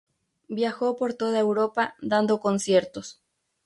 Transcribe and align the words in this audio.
Viajó 0.47 0.95
por 0.95 1.13
toda 1.13 1.37
Europa 1.37 1.93
dando 2.01 2.39
conciertos. 2.39 3.21